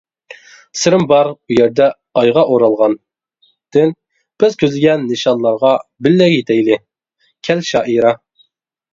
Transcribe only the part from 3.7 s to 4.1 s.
دىن)